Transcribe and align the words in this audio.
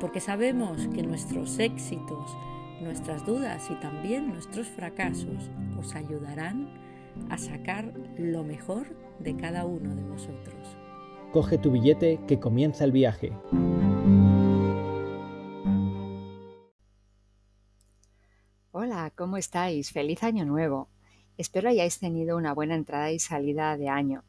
porque 0.00 0.20
sabemos 0.20 0.86
que 0.94 1.02
nuestros 1.02 1.58
éxitos, 1.58 2.36
nuestras 2.80 3.26
dudas 3.26 3.68
y 3.70 3.74
también 3.76 4.28
nuestros 4.28 4.68
fracasos 4.68 5.50
os 5.78 5.94
ayudarán 5.94 6.68
a 7.30 7.38
sacar 7.38 7.92
lo 8.16 8.44
mejor 8.44 8.86
de 9.18 9.36
cada 9.36 9.64
uno 9.64 9.94
de 9.94 10.02
vosotros. 10.04 10.76
Coge 11.32 11.58
tu 11.58 11.72
billete 11.72 12.20
que 12.28 12.38
comienza 12.38 12.84
el 12.84 12.92
viaje. 12.92 13.32
Hola, 18.70 19.12
¿cómo 19.16 19.36
estáis? 19.36 19.90
Feliz 19.90 20.22
año 20.22 20.44
nuevo. 20.44 20.88
Espero 21.36 21.68
hayáis 21.68 21.98
tenido 21.98 22.36
una 22.36 22.54
buena 22.54 22.76
entrada 22.76 23.10
y 23.10 23.18
salida 23.18 23.76
de 23.76 23.88
año. 23.88 24.22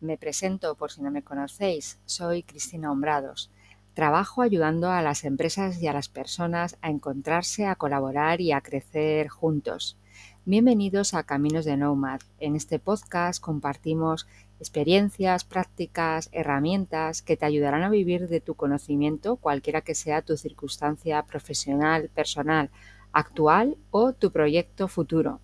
Me 0.00 0.18
presento 0.18 0.74
por 0.74 0.90
si 0.90 1.02
no 1.02 1.10
me 1.10 1.22
conocéis, 1.22 2.00
soy 2.04 2.42
Cristina 2.42 2.90
Hombrados 2.90 3.50
Trabajo 3.94 4.42
ayudando 4.42 4.90
a 4.90 5.02
las 5.02 5.22
empresas 5.22 5.80
y 5.80 5.86
a 5.86 5.92
las 5.92 6.08
personas 6.08 6.76
a 6.82 6.90
encontrarse, 6.90 7.66
a 7.66 7.76
colaborar 7.76 8.40
y 8.40 8.50
a 8.50 8.60
crecer 8.60 9.28
juntos. 9.28 9.96
Bienvenidos 10.44 11.14
a 11.14 11.22
Caminos 11.22 11.64
de 11.64 11.76
Nomad. 11.76 12.20
En 12.40 12.56
este 12.56 12.80
podcast 12.80 13.40
compartimos 13.40 14.26
experiencias, 14.58 15.44
prácticas, 15.44 16.28
herramientas 16.32 17.22
que 17.22 17.36
te 17.36 17.46
ayudarán 17.46 17.84
a 17.84 17.88
vivir 17.88 18.26
de 18.26 18.40
tu 18.40 18.56
conocimiento, 18.56 19.36
cualquiera 19.36 19.82
que 19.82 19.94
sea 19.94 20.22
tu 20.22 20.36
circunstancia 20.36 21.22
profesional, 21.22 22.10
personal, 22.12 22.70
actual 23.14 23.76
o 23.90 24.12
tu 24.12 24.30
proyecto 24.30 24.88
futuro 24.88 25.40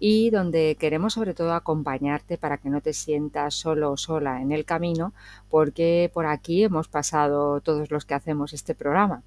y 0.00 0.30
donde 0.30 0.76
queremos 0.80 1.12
sobre 1.12 1.34
todo 1.34 1.52
acompañarte 1.52 2.38
para 2.38 2.56
que 2.58 2.70
no 2.70 2.80
te 2.80 2.94
sientas 2.94 3.54
solo 3.54 3.92
o 3.92 3.96
sola 3.96 4.40
en 4.40 4.50
el 4.50 4.64
camino 4.64 5.12
porque 5.48 6.10
por 6.12 6.26
aquí 6.26 6.64
hemos 6.64 6.88
pasado 6.88 7.60
todos 7.60 7.90
los 7.90 8.04
que 8.06 8.14
hacemos 8.14 8.52
este 8.52 8.74
programa. 8.74 9.22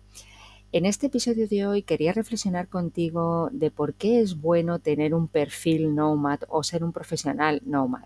En 0.71 0.87
este 0.87 1.05
episodio 1.05 1.47
de 1.47 1.67
hoy 1.67 1.83
quería 1.83 2.13
reflexionar 2.13 2.67
contigo 2.67 3.49
de 3.51 3.69
por 3.69 3.93
qué 3.93 4.21
es 4.21 4.41
bueno 4.41 4.79
tener 4.79 5.13
un 5.13 5.27
perfil 5.27 5.93
nomad 5.93 6.39
o 6.47 6.63
ser 6.63 6.83
un 6.83 6.91
profesional 6.91 7.61
nomad. 7.63 8.05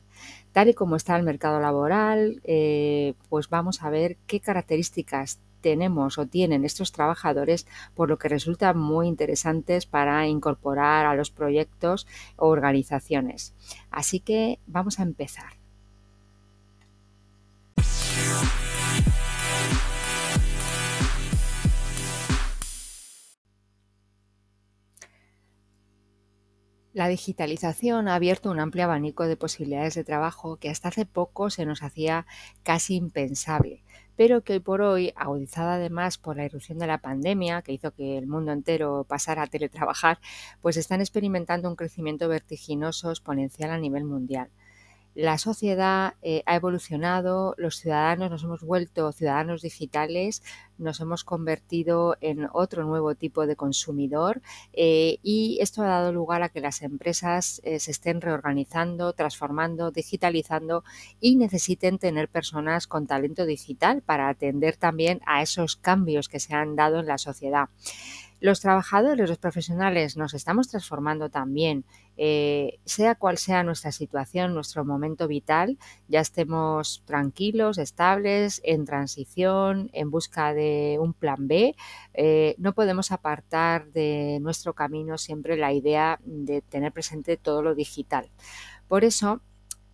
Tal 0.51 0.67
y 0.67 0.73
como 0.73 0.97
está 0.97 1.15
el 1.15 1.23
mercado 1.23 1.61
laboral, 1.61 2.41
eh, 2.43 3.13
pues 3.29 3.47
vamos 3.47 3.83
a 3.83 3.89
ver 3.89 4.17
qué 4.27 4.41
características 4.41 5.39
tenemos 5.61 6.17
o 6.17 6.25
tienen 6.25 6.65
estos 6.65 6.91
trabajadores, 6.91 7.67
por 7.95 8.09
lo 8.09 8.17
que 8.17 8.29
resultan 8.29 8.77
muy 8.77 9.07
interesantes 9.07 9.85
para 9.85 10.27
incorporar 10.27 11.05
a 11.05 11.15
los 11.15 11.31
proyectos 11.31 12.07
o 12.35 12.47
organizaciones. 12.47 13.53
Así 13.91 14.19
que 14.19 14.59
vamos 14.67 14.99
a 14.99 15.03
empezar. 15.03 15.57
La 26.97 27.07
digitalización 27.07 28.07
ha 28.07 28.15
abierto 28.15 28.49
un 28.49 28.59
amplio 28.59 28.85
abanico 28.85 29.27
de 29.27 29.37
posibilidades 29.37 29.93
de 29.93 30.03
trabajo 30.03 30.57
que 30.57 30.71
hasta 30.71 30.87
hace 30.87 31.05
poco 31.05 31.51
se 31.51 31.63
nos 31.63 31.83
hacía 31.83 32.25
casi 32.63 32.95
impensable 32.95 33.83
pero 34.17 34.43
que 34.43 34.53
hoy 34.53 34.59
por 34.59 34.81
hoy, 34.81 35.13
agudizada 35.15 35.75
además 35.75 36.17
por 36.17 36.35
la 36.35 36.45
irrupción 36.45 36.79
de 36.79 36.87
la 36.87 36.97
pandemia, 36.97 37.61
que 37.61 37.71
hizo 37.71 37.91
que 37.93 38.17
el 38.17 38.27
mundo 38.27 38.51
entero 38.51 39.05
pasara 39.07 39.43
a 39.43 39.47
teletrabajar, 39.47 40.19
pues 40.61 40.75
están 40.75 40.99
experimentando 40.99 41.69
un 41.69 41.77
crecimiento 41.77 42.27
vertiginoso 42.27 43.11
exponencial 43.11 43.71
a 43.71 43.77
nivel 43.77 44.03
mundial 44.03 44.49
la 45.17 45.39
sociedad 45.39 46.13
eh, 46.21 46.43
ha 46.45 46.55
evolucionado, 46.55 47.55
los 47.57 47.77
ciudadanos 47.77 48.29
nos 48.29 48.43
hemos 48.43 48.61
vuelto 48.61 49.11
ciudadanos 49.11 49.63
digitales, 49.63 50.43
nos 50.77 50.99
hemos 50.99 51.23
convertido 51.23 52.17
en 52.21 52.47
otro 52.53 52.83
nuevo 52.83 53.15
tipo 53.15 53.47
de 53.47 53.55
consumidor 53.55 54.43
eh, 54.73 55.17
y 55.23 55.57
esto 55.59 55.81
ha 55.81 55.87
dado 55.87 56.13
lugar 56.13 56.43
a 56.43 56.49
que 56.49 56.61
las 56.61 56.83
empresas 56.83 57.61
eh, 57.63 57.79
se 57.79 57.89
estén 57.89 58.21
reorganizando, 58.21 59.11
transformando, 59.13 59.89
digitalizando 59.89 60.83
y 61.19 61.35
necesiten 61.35 61.97
tener 61.97 62.29
personas 62.29 62.85
con 62.85 63.07
talento 63.07 63.47
digital 63.47 64.03
para 64.03 64.29
atender 64.29 64.77
también 64.77 65.21
a 65.25 65.41
esos 65.41 65.77
cambios 65.77 66.29
que 66.29 66.39
se 66.39 66.53
han 66.53 66.75
dado 66.75 66.99
en 66.99 67.07
la 67.07 67.17
sociedad. 67.17 67.69
Los 68.39 68.61
trabajadores, 68.61 69.29
los 69.29 69.39
profesionales 69.39 70.15
nos 70.15 70.35
estamos 70.35 70.67
transformando 70.67 71.29
también, 71.29 71.85
eh, 72.17 72.79
sea 72.85 73.15
cual 73.15 73.37
sea 73.39 73.63
nuestra 73.63 73.91
situación, 73.91 74.53
nuestro 74.53 74.85
momento 74.85 75.27
vital, 75.27 75.79
ya 76.07 76.19
estemos 76.19 77.01
tranquilos, 77.05 77.79
estables, 77.79 78.61
en 78.63 78.85
transición, 78.85 79.89
en 79.93 80.11
busca 80.11 80.53
de 80.53 80.97
un 80.99 81.13
plan 81.13 81.47
B, 81.47 81.75
eh, 82.13 82.55
no 82.59 82.73
podemos 82.73 83.11
apartar 83.11 83.91
de 83.91 84.37
nuestro 84.41 84.73
camino 84.73 85.17
siempre 85.17 85.57
la 85.57 85.73
idea 85.73 86.19
de 86.23 86.61
tener 86.61 86.91
presente 86.91 87.37
todo 87.37 87.63
lo 87.63 87.73
digital. 87.73 88.29
Por 88.87 89.03
eso, 89.03 89.41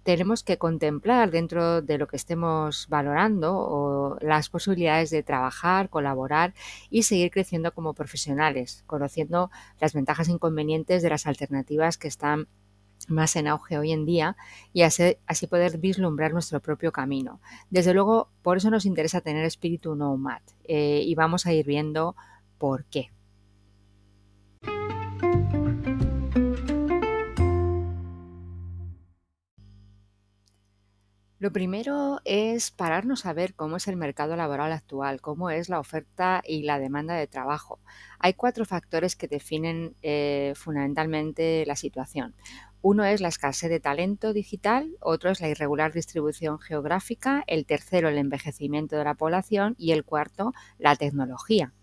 tenemos 0.04 0.44
que 0.44 0.58
contemplar 0.58 1.32
dentro 1.32 1.82
de 1.82 1.98
lo 1.98 2.08
que 2.08 2.18
estemos 2.18 2.88
valorando 2.90 4.18
las 4.22 4.50
posibilidades 4.50 5.10
de 5.10 5.24
trabajar, 5.24 5.90
colaborar 5.90 6.54
y 6.90 7.04
seguir 7.04 7.32
creciendo 7.32 7.74
como 7.74 7.94
profesionales, 7.94 8.84
conociendo 8.86 9.50
las 9.80 9.94
ventajas 9.94 10.28
e 10.28 10.34
inconvenientes 10.34 11.02
de 11.02 11.10
las 11.10 11.26
alternativas 11.26 11.98
que 11.98 12.10
están 12.10 12.48
más 13.08 13.36
en 13.36 13.48
auge 13.48 13.78
hoy 13.78 13.92
en 13.92 14.06
día 14.06 14.36
y 14.72 14.84
así, 14.84 15.18
poder 15.50 15.78
vislumbrar 15.78 16.32
nuestro 16.32 16.62
propio 16.62 16.92
camino. 16.92 17.42
Desde 17.70 17.94
luego, 17.94 18.30
por 18.42 18.58
eso 18.58 18.70
nos 18.70 18.86
interesa 18.86 19.22
tener 19.22 19.46
espíritu 19.46 19.96
nomad 19.96 20.42
eh, 20.66 21.02
y 21.04 21.16
vamos 21.16 21.46
a 21.46 21.54
ir 21.54 21.66
viendo 21.66 22.16
por 22.58 22.86
qué. 22.86 23.12
Lo 31.44 31.52
primero 31.52 32.22
es 32.24 32.72
pararnos 32.72 33.26
a 33.26 33.34
ver 33.34 33.54
cómo 33.54 33.76
es 33.76 33.90
el 33.90 33.98
mercado 33.98 34.38
laboral 34.38 34.72
actual, 34.72 35.20
cómo 35.20 35.50
es 35.50 35.68
la 35.68 35.82
oferta 35.82 36.42
y 36.48 36.64
la 36.64 36.80
demanda 36.80 37.16
de 37.16 37.28
trabajo. 37.28 37.82
Hay 38.18 38.34
cuatro 38.34 38.64
factores 38.64 39.18
que 39.18 39.28
definen 39.28 39.94
eh, 40.04 40.54
fundamentalmente 40.56 41.66
la 41.68 41.76
situación. 41.76 42.34
Uno 42.82 43.04
es 43.04 43.20
la 43.20 43.28
escasez 43.28 43.70
de 43.70 43.82
talento 43.82 44.32
digital, 44.32 44.96
otro 45.02 45.32
es 45.32 45.42
la 45.42 45.50
irregular 45.50 45.92
distribución 45.92 46.60
geográfica, 46.60 47.44
el 47.46 47.66
tercero 47.66 48.08
el 48.08 48.20
envejecimiento 48.20 48.96
de 48.96 49.04
la 49.04 49.16
población 49.16 49.76
y 49.78 49.92
el 49.92 50.06
cuarto 50.06 50.54
la 50.78 50.96
tecnología. 50.96 51.74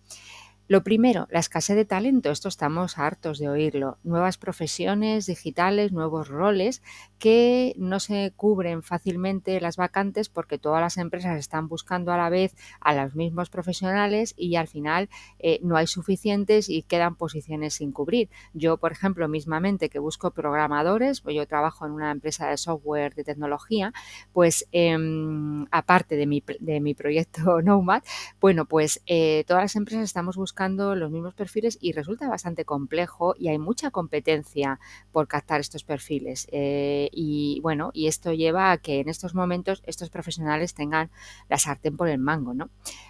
Lo 0.70 0.84
primero, 0.84 1.26
la 1.32 1.40
escasez 1.40 1.74
de 1.74 1.84
talento, 1.84 2.30
esto 2.30 2.46
estamos 2.46 2.96
hartos 2.96 3.40
de 3.40 3.48
oírlo. 3.48 3.98
Nuevas 4.04 4.38
profesiones 4.38 5.26
digitales, 5.26 5.90
nuevos 5.90 6.28
roles 6.28 6.80
que 7.18 7.74
no 7.76 7.98
se 7.98 8.32
cubren 8.36 8.84
fácilmente 8.84 9.60
las 9.60 9.76
vacantes 9.76 10.28
porque 10.28 10.58
todas 10.58 10.80
las 10.80 10.96
empresas 10.96 11.40
están 11.40 11.66
buscando 11.66 12.12
a 12.12 12.16
la 12.16 12.28
vez 12.28 12.54
a 12.80 12.94
los 12.94 13.16
mismos 13.16 13.50
profesionales 13.50 14.32
y 14.36 14.54
al 14.54 14.68
final 14.68 15.08
eh, 15.40 15.58
no 15.64 15.76
hay 15.76 15.88
suficientes 15.88 16.68
y 16.68 16.82
quedan 16.82 17.16
posiciones 17.16 17.74
sin 17.74 17.90
cubrir. 17.90 18.30
Yo, 18.54 18.76
por 18.76 18.92
ejemplo, 18.92 19.26
mismamente 19.26 19.88
que 19.88 19.98
busco 19.98 20.30
programadores, 20.30 21.20
pues 21.20 21.34
yo 21.34 21.48
trabajo 21.48 21.84
en 21.84 21.90
una 21.90 22.12
empresa 22.12 22.46
de 22.46 22.56
software 22.56 23.16
de 23.16 23.24
tecnología, 23.24 23.92
pues 24.32 24.68
em, 24.70 25.66
aparte 25.72 26.14
de 26.14 26.26
mi, 26.26 26.44
de 26.60 26.78
mi 26.78 26.94
proyecto 26.94 27.60
Nomad, 27.64 28.04
bueno, 28.40 28.66
pues 28.66 29.02
eh, 29.06 29.42
todas 29.48 29.64
las 29.64 29.74
empresas 29.74 30.04
estamos 30.04 30.36
buscando 30.36 30.59
los 30.68 31.10
mismos 31.10 31.34
perfiles 31.34 31.78
y 31.80 31.92
resulta 31.92 32.28
bastante 32.28 32.64
complejo 32.64 33.34
y 33.38 33.48
hay 33.48 33.58
mucha 33.58 33.90
competencia 33.90 34.78
por 35.10 35.26
captar 35.26 35.60
estos 35.60 35.84
perfiles. 35.84 36.46
Eh, 36.52 37.08
y 37.12 37.60
bueno, 37.62 37.90
y 37.94 38.08
esto 38.08 38.32
lleva 38.32 38.70
a 38.70 38.78
que 38.78 39.00
en 39.00 39.08
estos 39.08 39.34
momentos 39.34 39.82
estos 39.86 40.10
profesionales 40.10 40.74
tengan 40.74 41.10
la 41.48 41.58
sartén 41.58 41.96
por 41.96 42.08
el 42.08 42.18
mango, 42.18 42.52
¿no? 42.52 42.68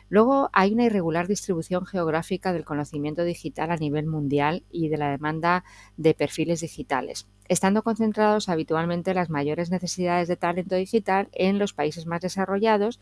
Luego 0.08 0.48
hay 0.52 0.72
una 0.72 0.84
irregular 0.84 1.26
distribución 1.26 1.86
geográfica 1.86 2.52
del 2.52 2.64
conocimiento 2.64 3.24
digital 3.24 3.70
a 3.72 3.76
nivel 3.76 4.06
mundial 4.06 4.64
y 4.70 4.88
de 4.88 4.98
la 4.98 5.10
demanda 5.10 5.64
de 5.96 6.14
perfiles 6.14 6.60
digitales 6.60 7.26
estando 7.50 7.82
concentrados 7.82 8.48
habitualmente 8.48 9.12
las 9.12 9.28
mayores 9.28 9.72
necesidades 9.72 10.28
de 10.28 10.36
talento 10.36 10.76
digital 10.76 11.28
en 11.32 11.58
los 11.58 11.72
países 11.72 12.06
más 12.06 12.20
desarrollados 12.20 13.00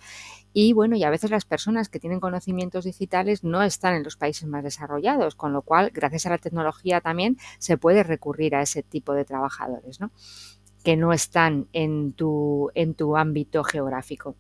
y 0.55 0.73
bueno, 0.73 0.97
y 0.97 1.05
a 1.05 1.11
veces 1.11 1.31
las 1.31 1.45
personas 1.45 1.91
que 1.91 2.01
tienen 2.01 2.19
conocimientos 2.19 2.87
digitales 2.87 3.45
no 3.45 3.63
están 3.63 3.95
en 3.95 4.05
los 4.05 4.17
países 4.17 4.49
más 4.49 4.65
desarrollados, 4.65 5.35
con 5.35 5.53
lo 5.53 5.61
cual, 5.61 5.91
gracias 5.93 6.25
a 6.25 6.31
la 6.31 6.39
tecnología 6.39 7.03
también 7.03 7.37
se 7.59 7.77
puede 7.77 8.03
recurrir 8.03 8.55
a 8.55 8.63
ese 8.63 8.83
tipo 8.83 9.13
de 9.13 9.27
trabajadores, 9.27 10.01
¿no? 10.01 10.11
que 10.83 10.97
no 10.97 11.13
están 11.13 11.69
en 11.75 12.13
tu, 12.13 12.71
en 12.75 12.95
tu 12.95 13.19
ámbito 13.19 13.65
geográfico. 13.65 14.35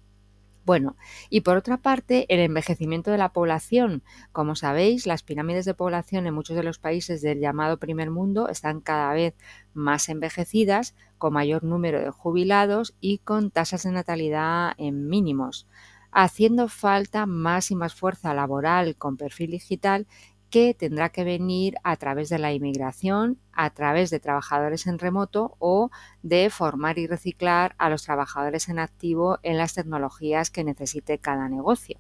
Bueno, 0.69 0.99
y 1.31 1.41
por 1.41 1.57
otra 1.57 1.79
parte, 1.79 2.27
el 2.29 2.41
envejecimiento 2.41 3.11
de 3.11 3.17
la 3.17 3.33
población. 3.33 4.03
Como 4.33 4.55
sabéis, 4.55 5.07
las 5.07 5.23
pirámides 5.23 5.65
de 5.65 5.73
población 5.73 6.27
en 6.27 6.35
muchos 6.35 6.57
de 6.57 6.63
los 6.63 6.79
países 6.79 7.23
del 7.23 7.41
llamado 7.41 7.79
primer 7.79 8.11
mundo 8.11 8.51
están 8.51 8.83
cada 8.83 9.15
vez 9.15 9.35
más 9.73 10.11
envejecidas, 10.11 10.95
con 11.17 11.33
mayor 11.33 11.65
número 11.65 12.01
de 12.01 12.11
jubilados 12.11 12.95
y 13.01 13.17
con 13.17 13.51
tasas 13.51 13.85
de 13.85 13.93
natalidad 13.93 14.75
en 14.77 15.09
mínimos, 15.09 15.67
haciendo 16.13 16.69
falta 16.69 17.25
más 17.25 17.71
y 17.71 17.75
más 17.75 17.95
fuerza 17.95 18.35
laboral 18.35 18.95
con 18.97 19.17
perfil 19.17 19.53
digital 19.53 20.07
que 20.51 20.75
tendrá 20.75 21.11
que 21.11 21.25
venir 21.25 21.75
a 21.85 21.97
través 21.97 22.29
de 22.29 22.39
la 22.39 22.53
inmigración, 22.53 23.39
a 23.53 23.71
través 23.71 24.11
de 24.11 24.21
trabajadores 24.21 24.87
en 24.87 24.99
remoto 24.99 25.57
o 25.59 25.91
de 26.23 26.51
formar 26.51 26.99
y 26.99 27.07
reciclar 27.07 27.75
a 27.79 27.91
los 27.91 28.03
trabajadores 28.03 28.69
en 28.69 28.79
activo 28.79 29.39
en 29.43 29.59
las 29.59 29.75
tecnologías 29.75 30.51
que 30.51 30.65
necesite 30.65 31.19
cada 31.19 31.49
negocio. 31.49 31.99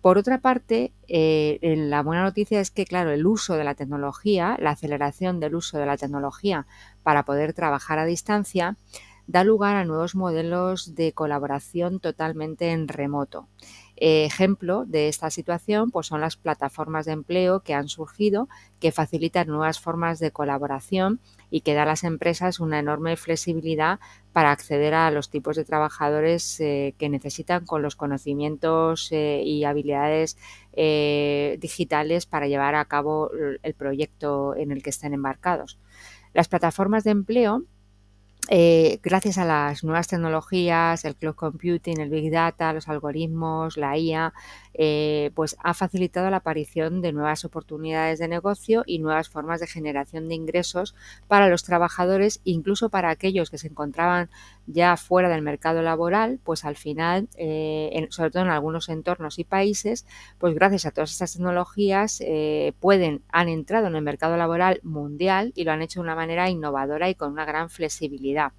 Por 0.00 0.18
otra 0.18 0.38
parte, 0.38 0.92
eh, 1.08 1.58
la 1.62 2.02
buena 2.02 2.22
noticia 2.22 2.60
es 2.60 2.70
que, 2.70 2.84
claro, 2.84 3.10
el 3.10 3.26
uso 3.26 3.54
de 3.56 3.64
la 3.64 3.74
tecnología, 3.74 4.56
la 4.60 4.70
aceleración 4.70 5.40
del 5.40 5.56
uso 5.56 5.78
de 5.78 5.86
la 5.86 5.96
tecnología 5.96 6.66
para 7.02 7.24
poder 7.24 7.54
trabajar 7.54 7.98
a 7.98 8.04
distancia, 8.04 8.76
da 9.26 9.42
lugar 9.42 9.74
a 9.74 9.84
nuevos 9.84 10.14
modelos 10.14 10.94
de 10.94 11.12
colaboración 11.12 11.98
totalmente 11.98 12.70
en 12.70 12.86
remoto. 12.86 13.48
Ejemplo 13.98 14.84
de 14.84 15.08
esta 15.08 15.30
situación 15.30 15.90
pues 15.90 16.06
son 16.06 16.20
las 16.20 16.36
plataformas 16.36 17.06
de 17.06 17.12
empleo 17.12 17.60
que 17.60 17.72
han 17.72 17.88
surgido, 17.88 18.48
que 18.78 18.92
facilitan 18.92 19.48
nuevas 19.48 19.80
formas 19.80 20.18
de 20.18 20.30
colaboración 20.30 21.20
y 21.50 21.62
que 21.62 21.74
da 21.74 21.84
a 21.84 21.86
las 21.86 22.04
empresas 22.04 22.60
una 22.60 22.78
enorme 22.78 23.16
flexibilidad 23.16 23.98
para 24.32 24.50
acceder 24.50 24.92
a 24.92 25.10
los 25.10 25.30
tipos 25.30 25.56
de 25.56 25.64
trabajadores 25.64 26.60
eh, 26.60 26.94
que 26.98 27.08
necesitan 27.08 27.64
con 27.64 27.80
los 27.80 27.96
conocimientos 27.96 29.08
eh, 29.12 29.42
y 29.42 29.64
habilidades 29.64 30.36
eh, 30.74 31.56
digitales 31.58 32.26
para 32.26 32.48
llevar 32.48 32.74
a 32.74 32.84
cabo 32.84 33.30
el 33.62 33.74
proyecto 33.74 34.54
en 34.56 34.72
el 34.72 34.82
que 34.82 34.90
estén 34.90 35.14
embarcados. 35.14 35.78
Las 36.34 36.48
plataformas 36.48 37.02
de 37.04 37.12
empleo 37.12 37.62
eh, 38.48 39.00
gracias 39.02 39.38
a 39.38 39.44
las 39.44 39.82
nuevas 39.82 40.08
tecnologías, 40.08 41.04
el 41.04 41.16
cloud 41.16 41.34
computing, 41.34 42.00
el 42.00 42.10
big 42.10 42.30
data, 42.30 42.72
los 42.72 42.88
algoritmos, 42.88 43.76
la 43.76 43.98
IA, 43.98 44.32
eh, 44.74 45.30
pues 45.34 45.56
ha 45.62 45.74
facilitado 45.74 46.30
la 46.30 46.38
aparición 46.38 47.00
de 47.02 47.12
nuevas 47.12 47.44
oportunidades 47.44 48.18
de 48.18 48.28
negocio 48.28 48.84
y 48.86 48.98
nuevas 48.98 49.28
formas 49.28 49.60
de 49.60 49.66
generación 49.66 50.28
de 50.28 50.34
ingresos 50.34 50.94
para 51.26 51.48
los 51.48 51.64
trabajadores, 51.64 52.40
incluso 52.44 52.88
para 52.88 53.10
aquellos 53.10 53.50
que 53.50 53.58
se 53.58 53.68
encontraban 53.68 54.30
ya 54.66 54.96
fuera 54.96 55.28
del 55.28 55.42
mercado 55.42 55.82
laboral, 55.82 56.40
pues 56.42 56.64
al 56.64 56.76
final, 56.76 57.28
eh, 57.36 58.06
sobre 58.10 58.30
todo 58.30 58.42
en 58.42 58.50
algunos 58.50 58.88
entornos 58.88 59.38
y 59.38 59.44
países, 59.44 60.06
pues 60.38 60.54
gracias 60.54 60.86
a 60.86 60.90
todas 60.90 61.10
estas 61.10 61.32
tecnologías 61.32 62.22
pueden, 62.80 63.22
han 63.30 63.48
entrado 63.48 63.86
en 63.86 63.96
el 63.96 64.02
mercado 64.02 64.36
laboral 64.36 64.80
mundial 64.82 65.52
y 65.54 65.64
lo 65.64 65.72
han 65.72 65.82
hecho 65.82 66.00
de 66.00 66.04
una 66.04 66.14
manera 66.14 66.50
innovadora 66.50 67.08
y 67.08 67.14
con 67.14 67.32
una 67.32 67.44
gran 67.44 67.70
flexibilidad 67.70 68.52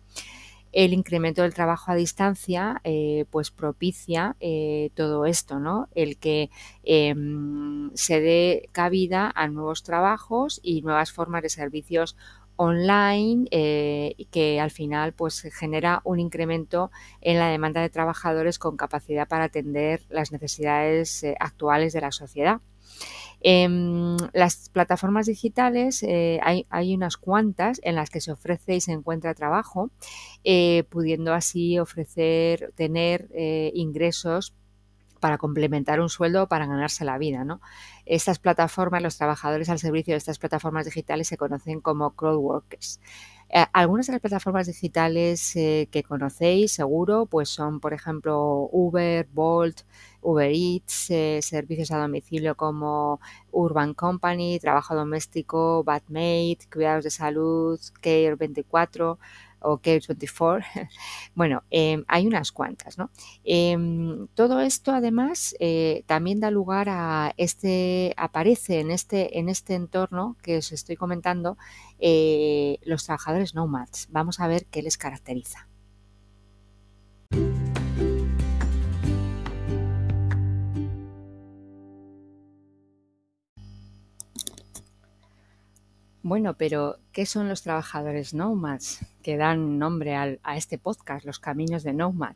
el 0.72 0.94
incremento 0.94 1.42
del 1.42 1.54
trabajo 1.54 1.92
a 1.92 1.96
distancia 1.96 2.82
eh, 2.84 3.26
pues 3.32 3.52
propicia 3.52 4.36
eh, 4.40 4.92
todo 4.96 5.26
esto, 5.26 5.60
¿no? 5.60 5.90
El 5.96 6.18
que 6.18 6.50
em, 6.84 7.90
se 7.96 8.22
dé 8.22 8.70
cabida 8.72 9.32
a 9.34 9.48
nuevos 9.48 9.84
trabajos 9.84 10.60
y 10.62 10.82
nuevas 10.82 11.12
formas 11.12 11.42
de 11.42 11.50
servicios 11.50 12.16
online 12.58 13.48
eh, 13.52 14.16
que 14.32 14.60
al 14.60 14.72
final 14.72 15.14
pues 15.14 15.42
genera 15.54 16.02
un 16.04 16.20
incremento 16.20 16.92
en 17.22 17.40
la 17.40 17.48
demanda 17.48 17.82
de 17.82 17.90
trabajadores 17.90 18.60
con 18.60 18.78
capacidad 18.78 19.28
para 19.28 19.46
atender 19.46 20.02
las 20.10 20.32
necesidades 20.32 21.26
actuales 21.40 21.94
de 21.94 22.02
la 22.02 22.12
sociedad. 22.12 22.60
Em, 23.42 24.18
las 24.34 24.70
plataformas 24.70 25.28
digitales 25.28 26.02
eh, 26.02 26.40
hay, 26.42 26.96
unas 26.96 27.18
cuantas 27.18 27.80
en 27.84 27.96
las 27.96 28.10
que 28.10 28.20
se 28.20 28.32
ofrece 28.32 28.76
y 28.76 28.82
se 28.82 28.94
encuentra 28.94 29.36
trabajo, 29.36 29.92
eh, 30.44 30.84
pudiendo 30.90 31.34
así 31.34 31.78
ofrecer, 31.78 32.74
tener 32.76 33.30
eh, 33.34 33.72
ingresos 33.76 34.54
para 35.20 35.38
complementar 35.38 36.00
un 36.00 36.10
sueldo 36.10 36.44
o 36.44 36.48
para 36.48 36.66
ganarse 36.66 37.06
la 37.06 37.18
vida. 37.18 37.44
¿no? 37.44 37.62
Estas 38.06 38.40
plataformas, 38.40 39.02
los 39.02 39.18
trabajadores 39.18 39.70
al 39.70 39.80
servicio 39.80 40.14
de 40.14 40.18
estas 40.18 40.40
plataformas 40.40 40.86
digitales 40.86 41.28
se 41.28 41.38
conocen 41.38 41.82
como 41.82 42.12
crowdworkers. 42.12 43.00
Eh, 43.50 43.66
algunas 43.72 44.08
de 44.08 44.12
las 44.12 44.22
plataformas 44.22 44.68
digitales 44.68 45.56
eh, 45.56 45.88
que 45.90 46.04
conocéis 46.04 46.74
seguro 46.74 47.28
pues 47.28 47.48
son 47.48 47.80
por 47.80 47.94
ejemplo 47.94 48.68
Uber, 48.74 49.26
Bolt, 49.32 49.84
Uber 50.22 50.52
Eats, 50.52 51.10
eh, 51.12 51.40
servicios 51.42 51.92
a 51.92 51.98
domicilio 51.98 52.56
como 52.58 53.22
Urban 53.52 53.94
Company, 53.94 54.60
trabajo 54.60 54.96
doméstico, 54.96 55.82
Batmate, 55.86 56.60
cuidados 56.72 57.06
de 57.06 57.10
salud, 57.10 57.80
Care 58.02 58.36
24, 58.36 59.18
o 59.68 59.80
K24. 59.80 60.66
bueno, 61.36 61.64
em, 61.70 62.04
hay 62.08 62.26
unas 62.26 62.52
cuantas, 62.52 62.98
¿no? 62.98 63.10
Em, 63.44 64.28
todo 64.34 64.62
esto 64.62 64.92
además 64.94 65.56
eh, 65.60 66.04
también 66.06 66.40
da 66.40 66.52
lugar 66.52 66.88
a 66.90 67.34
este, 67.38 68.14
aparece 68.18 68.80
en 68.80 68.92
este, 68.92 69.40
en 69.40 69.50
este 69.50 69.76
entorno 69.76 70.38
que 70.42 70.58
os 70.58 70.72
estoy 70.72 70.96
comentando, 70.96 71.58
eh, 72.00 72.80
los 72.84 73.04
trabajadores 73.06 73.56
nomads. 73.56 74.08
Vamos 74.12 74.40
a 74.40 74.48
ver 74.48 74.66
qué 74.68 74.82
les 74.82 74.98
caracteriza. 74.98 75.68
Bueno, 86.28 86.56
pero 86.56 87.00
¿qué 87.14 87.26
son 87.26 87.48
los 87.48 87.62
trabajadores 87.62 88.34
nomads 88.34 89.00
que 89.24 89.38
dan 89.38 89.80
nombre 89.80 90.14
a 90.14 90.58
este 90.58 90.78
podcast, 90.78 91.26
Los 91.26 91.40
Caminos 91.40 91.84
de 91.84 91.94
Nomad? 91.94 92.36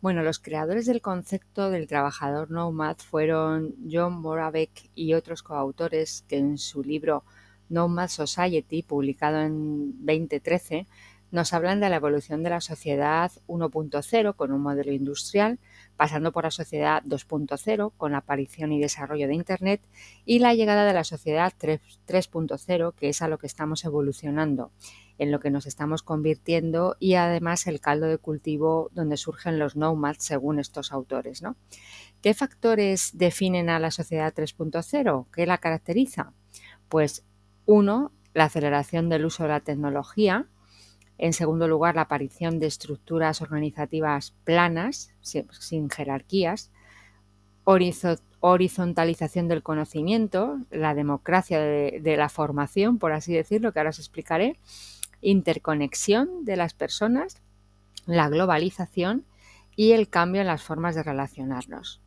Bueno, 0.00 0.22
los 0.22 0.38
creadores 0.38 0.86
del 0.86 1.00
concepto 1.00 1.68
del 1.68 1.88
trabajador 1.88 2.52
nomad 2.52 2.96
fueron 2.98 3.74
John 3.90 4.20
Moravec 4.20 4.70
y 4.94 5.14
otros 5.14 5.42
coautores 5.42 6.24
que 6.28 6.38
en 6.38 6.58
su 6.58 6.84
libro 6.84 7.24
Nomad 7.68 8.06
Society, 8.06 8.84
publicado 8.84 9.40
en 9.40 10.06
2013, 10.06 10.86
nos 11.32 11.52
hablan 11.52 11.80
de 11.80 11.90
la 11.90 11.96
evolución 11.96 12.44
de 12.44 12.50
la 12.50 12.60
sociedad 12.60 13.32
1.0 13.48 14.36
con 14.36 14.52
un 14.52 14.60
modelo 14.60 14.92
industrial, 14.92 15.58
pasando 15.96 16.32
por 16.32 16.44
la 16.44 16.50
sociedad 16.50 17.02
2.0 17.04 17.92
con 17.96 18.12
la 18.12 18.18
aparición 18.18 18.72
y 18.72 18.80
desarrollo 18.80 19.28
de 19.28 19.34
Internet 19.34 19.80
y 20.24 20.38
la 20.40 20.54
llegada 20.54 20.84
de 20.84 20.92
la 20.92 21.04
sociedad 21.04 21.52
3.0, 21.60 22.94
que 22.94 23.08
es 23.08 23.22
a 23.22 23.28
lo 23.28 23.38
que 23.38 23.46
estamos 23.46 23.84
evolucionando, 23.84 24.72
en 25.18 25.30
lo 25.30 25.40
que 25.40 25.50
nos 25.50 25.66
estamos 25.66 26.02
convirtiendo 26.02 26.96
y 26.98 27.14
además 27.14 27.66
el 27.66 27.80
caldo 27.80 28.06
de 28.06 28.18
cultivo 28.18 28.90
donde 28.92 29.16
surgen 29.16 29.58
los 29.58 29.76
nomads 29.76 30.24
según 30.24 30.58
estos 30.58 30.92
autores. 30.92 31.42
¿no? 31.42 31.56
¿Qué 32.20 32.34
factores 32.34 33.10
definen 33.14 33.70
a 33.70 33.78
la 33.78 33.90
sociedad 33.90 34.32
3.0? 34.34 35.26
¿Qué 35.32 35.46
la 35.46 35.58
caracteriza? 35.58 36.32
Pues 36.88 37.24
uno, 37.66 38.12
la 38.32 38.44
aceleración 38.44 39.08
del 39.08 39.24
uso 39.24 39.44
de 39.44 39.50
la 39.50 39.60
tecnología, 39.60 40.48
en 41.18 41.32
segundo 41.32 41.68
lugar, 41.68 41.94
la 41.94 42.02
aparición 42.02 42.58
de 42.58 42.66
estructuras 42.66 43.40
organizativas 43.40 44.34
planas, 44.44 45.12
sin 45.20 45.88
jerarquías. 45.88 46.70
Horizontalización 48.40 49.48
del 49.48 49.62
conocimiento, 49.62 50.58
la 50.70 50.94
democracia 50.94 51.60
de, 51.60 52.16
la 52.16 52.28
formación, 52.28 52.98
por 52.98 53.12
así 53.12 53.32
decirlo, 53.32 53.72
que 53.72 53.78
ahora 53.78 53.90
os 53.90 53.98
explicaré. 53.98 54.58
Interconexión 55.20 56.44
de 56.44 56.56
las 56.56 56.74
personas, 56.74 57.40
la 58.06 58.28
globalización 58.28 59.24
y 59.76 59.92
el 59.92 60.08
cambio 60.08 60.42
en 60.42 60.48
las 60.48 60.62
formas 60.62 60.94
de 60.94 61.04
relacionarnos. 61.04 62.02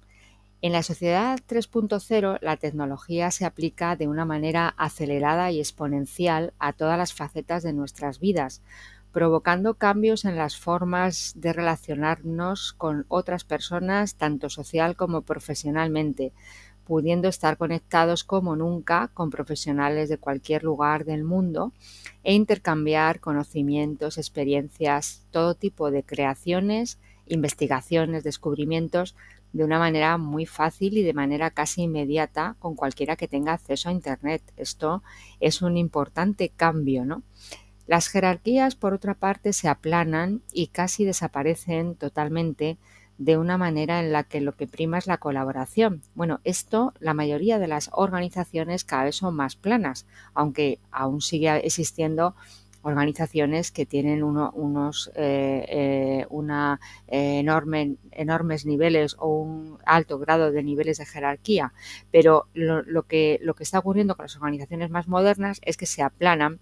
En 0.61 0.71
la 0.71 0.81
sociedad 0.81 1.39
3.0 1.47 2.39
la 2.41 2.57
tecnología 2.57 3.29
se 3.29 3.45
aplica 3.45 3.95
de 3.95 4.07
una 4.07 4.25
manera 4.25 4.69
acelerada 4.69 5.51
y 5.51 5.59
exponencial 5.59 6.53
a 6.57 6.73
todas 6.73 6.97
las 6.97 7.13
facetas 7.13 7.61
de 7.61 7.73
nuestras 7.73 8.19
vidas, 8.19 8.63
provocando 9.17 9.73
cambios 9.73 10.25
en 10.25 10.35
las 10.35 10.57
formas 10.57 11.33
de 11.37 11.51
relacionarnos 11.51 12.73
con 12.73 13.07
otras 13.07 13.43
personas, 13.43 14.13
tanto 14.13 14.47
social 14.47 14.95
como 14.95 15.23
profesionalmente, 15.23 16.33
pudiendo 16.83 17.27
estar 17.27 17.57
conectados 17.57 18.23
como 18.23 18.55
nunca 18.55 19.09
con 19.15 19.31
profesionales 19.31 20.07
de 20.09 20.19
cualquier 20.19 20.63
lugar 20.63 21.03
del 21.03 21.23
mundo 21.23 21.73
e 22.23 22.35
intercambiar 22.35 23.19
conocimientos, 23.19 24.19
experiencias, 24.19 25.25
todo 25.31 25.55
tipo 25.55 25.89
de 25.89 26.03
creaciones, 26.03 26.99
investigaciones, 27.25 28.23
descubrimientos 28.23 29.15
de 29.51 29.63
una 29.63 29.79
manera 29.79 30.19
muy 30.19 30.45
fácil 30.45 30.95
y 30.95 31.01
de 31.01 31.13
manera 31.13 31.49
casi 31.49 31.81
inmediata 31.81 32.55
con 32.59 32.75
cualquiera 32.75 33.15
que 33.15 33.27
tenga 33.27 33.53
acceso 33.53 33.89
a 33.89 33.93
Internet. 33.93 34.43
Esto 34.57 35.01
es 35.39 35.63
un 35.63 35.75
importante 35.75 36.49
cambio, 36.49 37.03
¿no? 37.03 37.23
Las 37.87 38.09
jerarquías, 38.09 38.75
por 38.75 38.93
otra 38.93 39.13
parte, 39.13 39.53
se 39.53 39.69
aplanan 39.69 40.41
y 40.51 40.67
casi 40.67 41.05
desaparecen 41.05 41.95
totalmente 41.95 42.77
de 43.17 43.37
una 43.37 43.57
manera 43.57 43.99
en 43.99 44.11
la 44.11 44.23
que 44.23 44.41
lo 44.41 44.55
que 44.55 44.67
prima 44.67 44.97
es 44.97 45.07
la 45.07 45.17
colaboración. 45.17 46.03
Bueno, 46.13 46.39
esto 46.43 46.93
la 46.99 47.13
mayoría 47.13 47.59
de 47.59 47.67
las 47.67 47.89
organizaciones 47.93 48.83
cada 48.83 49.05
vez 49.05 49.15
son 49.15 49.35
más 49.35 49.55
planas, 49.55 50.05
aunque 50.33 50.79
aún 50.91 51.21
sigue 51.21 51.65
existiendo 51.65 52.35
organizaciones 52.83 53.71
que 53.71 53.85
tienen 53.85 54.23
unos 54.23 55.11
eh, 55.15 55.65
eh, 55.67 56.25
una, 56.29 56.79
enorme, 57.07 57.95
enormes 58.11 58.65
niveles 58.65 59.15
o 59.19 59.29
un 59.29 59.77
alto 59.85 60.19
grado 60.19 60.51
de 60.51 60.63
niveles 60.63 60.99
de 60.99 61.05
jerarquía, 61.05 61.73
pero 62.11 62.47
lo, 62.53 63.03
que, 63.03 63.39
lo 63.41 63.55
que 63.55 63.63
está 63.63 63.79
ocurriendo 63.79 64.15
con 64.15 64.25
las 64.25 64.35
organizaciones 64.35 64.89
más 64.89 65.07
modernas 65.07 65.59
es 65.63 65.75
que 65.75 65.85
se 65.85 66.01
aplanan 66.01 66.59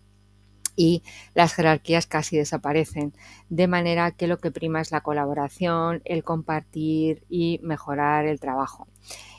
y 0.76 1.04
las 1.34 1.54
jerarquías 1.54 2.08
casi 2.08 2.38
desaparecen, 2.38 3.14
de 3.50 3.68
manera 3.68 4.12
que 4.12 4.28
lo 4.28 4.38
que 4.38 4.52
prima 4.52 4.82
es 4.82 4.92
la 4.92 5.02
colaboración, 5.02 6.02
el 6.06 6.24
compartir 6.24 7.24
y 7.30 7.60
mejorar 7.64 8.26
el 8.26 8.40
trabajo. 8.40 8.88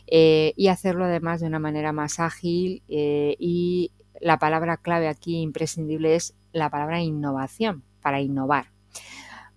Eh, 0.06 0.52
y 0.56 0.68
hacerlo 0.68 1.06
además 1.06 1.40
de 1.40 1.48
una 1.48 1.58
manera 1.58 1.92
más 1.92 2.20
ágil 2.20 2.82
y 2.86 3.90
la 4.20 4.38
palabra 4.38 4.76
clave 4.76 5.08
aquí 5.08 5.40
imprescindible 5.40 6.14
es 6.14 6.34
la 6.52 6.70
palabra 6.70 7.00
innovación, 7.00 7.82
para 8.00 8.20
innovar. 8.20 8.66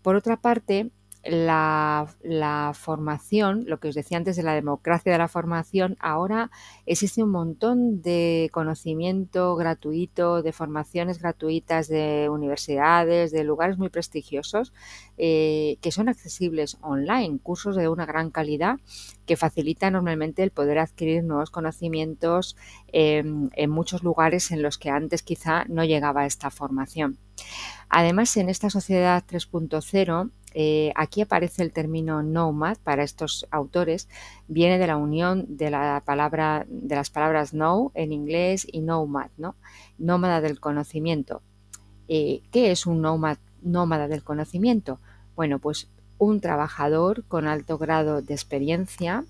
Por 0.02 0.16
otra 0.16 0.38
parte, 0.38 0.92
la, 1.24 2.08
formación, 2.74 3.66
lo 3.68 3.80
que 3.80 3.90
os 3.90 3.96
decía 3.96 4.18
antes 4.18 4.36
de 4.36 4.44
la 4.44 4.54
democracia 4.54 5.12
de 5.12 5.18
la 5.18 5.28
formación, 5.28 5.98
ahora 6.00 6.50
existe 6.86 7.24
un 7.24 7.32
montón 7.32 8.02
de 8.02 8.50
conocimiento 8.54 9.56
gratuito, 9.56 10.42
de 10.42 10.54
formaciones 10.54 11.20
gratuitas 11.20 11.88
de 11.88 12.30
universidades, 12.30 13.32
de 13.32 13.44
lugares 13.44 13.78
muy 13.78 13.90
prestigiosos, 13.90 14.74
eh, 15.18 15.78
que 15.82 15.92
son 15.92 16.10
accesibles 16.10 16.78
online, 16.82 17.40
cursos 17.40 17.76
de 17.76 17.90
una 17.90 18.06
gran 18.06 18.32
calidad 18.32 18.78
que 19.26 19.38
facilitan 19.38 19.94
normalmente 19.94 20.42
el 20.44 20.52
poder 20.52 20.80
adquirir 20.80 21.24
nuevos 21.24 21.52
conocimientos 21.52 22.56
en 22.88 23.70
muchos 23.70 24.04
lugares 24.04 24.52
en 24.52 24.62
los 24.62 24.78
que 24.78 24.90
antes 24.90 25.22
quizá 25.22 25.66
no 25.66 25.84
llegaba 25.84 26.26
esta 26.26 26.50
formación. 26.50 27.20
Además, 27.90 28.36
en 28.38 28.50
esta 28.50 28.70
sociedad 28.70 29.24
3.0, 29.28 30.32
eh, 30.54 30.92
aquí 30.96 31.22
aparece 31.22 31.62
el 31.62 31.72
término 31.72 32.24
nomad 32.24 32.78
para 32.84 33.04
estos 33.04 33.48
autores, 33.52 34.10
viene 34.48 34.80
de 34.80 34.88
la 34.88 34.98
unión 34.98 35.46
de 35.48 35.70
la 35.70 36.02
palabra 36.06 36.66
de 36.68 36.96
las 36.96 37.10
palabras 37.10 37.52
know 37.52 37.92
en 37.94 38.12
inglés 38.12 38.66
y 38.70 38.82
nomad, 38.82 39.30
¿no? 39.38 39.56
Nómada 39.98 40.42
del 40.42 40.60
conocimiento. 40.60 41.42
Eh, 42.08 42.42
¿Qué 42.52 42.72
es 42.72 42.88
un 42.88 43.02
nómada 43.02 44.08
del 44.08 44.24
conocimiento? 44.24 45.00
Bueno, 45.36 45.60
pues 45.60 45.90
un 46.18 46.42
trabajador 46.42 47.24
con 47.26 47.48
alto 47.48 47.78
grado 47.78 48.22
de 48.22 48.34
experiencia, 48.34 49.26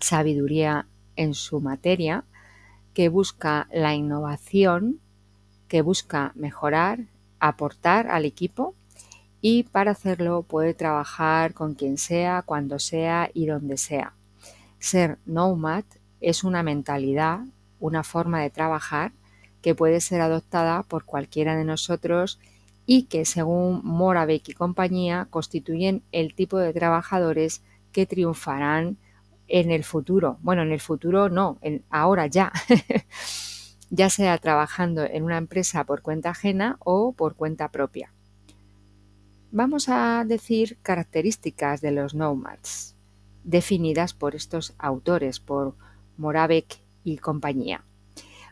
sabiduría 0.00 0.86
en 1.16 1.34
su 1.34 1.60
materia, 1.60 2.24
que 2.94 3.08
busca 3.08 3.68
la 3.72 3.94
innovación, 3.94 5.00
que 5.66 5.82
busca 5.82 6.32
mejorar, 6.36 7.00
aportar 7.40 8.06
al 8.06 8.24
equipo 8.24 8.74
y 9.46 9.64
para 9.64 9.90
hacerlo 9.90 10.42
puede 10.42 10.72
trabajar 10.72 11.52
con 11.52 11.74
quien 11.74 11.98
sea, 11.98 12.40
cuando 12.40 12.78
sea 12.78 13.30
y 13.34 13.44
donde 13.44 13.76
sea. 13.76 14.14
Ser 14.78 15.18
nomad 15.26 15.84
es 16.22 16.44
una 16.44 16.62
mentalidad, 16.62 17.40
una 17.78 18.04
forma 18.04 18.40
de 18.40 18.48
trabajar 18.48 19.12
que 19.60 19.74
puede 19.74 20.00
ser 20.00 20.22
adoptada 20.22 20.82
por 20.82 21.04
cualquiera 21.04 21.56
de 21.56 21.64
nosotros 21.66 22.40
y 22.86 23.02
que 23.02 23.26
según 23.26 23.82
Moravec 23.84 24.48
y 24.48 24.54
compañía 24.54 25.26
constituyen 25.28 26.02
el 26.10 26.34
tipo 26.34 26.56
de 26.56 26.72
trabajadores 26.72 27.62
que 27.92 28.06
triunfarán 28.06 28.96
en 29.46 29.70
el 29.70 29.84
futuro. 29.84 30.38
Bueno, 30.40 30.62
en 30.62 30.72
el 30.72 30.80
futuro 30.80 31.28
no, 31.28 31.58
en, 31.60 31.84
ahora 31.90 32.28
ya. 32.28 32.50
ya 33.90 34.08
sea 34.08 34.38
trabajando 34.38 35.04
en 35.04 35.22
una 35.22 35.36
empresa 35.36 35.84
por 35.84 36.00
cuenta 36.00 36.30
ajena 36.30 36.78
o 36.78 37.12
por 37.12 37.34
cuenta 37.34 37.68
propia. 37.68 38.10
Vamos 39.56 39.88
a 39.88 40.24
decir 40.26 40.78
características 40.82 41.80
de 41.80 41.92
los 41.92 42.12
nomads, 42.16 42.96
definidas 43.44 44.12
por 44.12 44.34
estos 44.34 44.74
autores, 44.78 45.38
por 45.38 45.76
Moravec 46.16 46.80
y 47.04 47.18
compañía. 47.18 47.84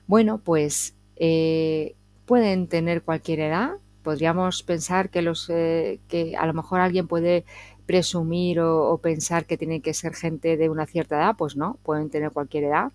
Bueno, 0.06 0.38
pues 0.38 0.94
eh, 1.16 1.96
pueden 2.24 2.68
tener 2.68 3.02
cualquier 3.02 3.40
edad. 3.40 3.78
Podríamos 4.04 4.62
pensar 4.62 5.10
que, 5.10 5.22
los, 5.22 5.50
eh, 5.50 5.98
que 6.06 6.36
a 6.36 6.46
lo 6.46 6.54
mejor 6.54 6.78
alguien 6.78 7.08
puede 7.08 7.44
presumir 7.84 8.60
o, 8.60 8.96
pensar 8.98 9.44
que 9.44 9.58
tiene 9.58 9.80
que 9.80 9.94
ser 9.94 10.14
gente 10.14 10.56
de 10.56 10.68
una 10.68 10.86
cierta 10.86 11.16
edad. 11.16 11.34
Pues 11.36 11.56
no, 11.56 11.80
pueden 11.82 12.10
tener 12.10 12.30
cualquier 12.30 12.62
edad. 12.62 12.92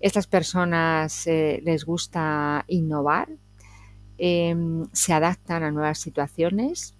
Estas 0.00 0.26
personas 0.26 1.26
eh, 1.26 1.60
les 1.62 1.84
gusta 1.84 2.64
innovar, 2.68 3.28
em, 4.16 4.86
se 4.94 5.12
adaptan 5.12 5.62
a 5.62 5.70
nuevas 5.70 5.98
situaciones, 5.98 6.94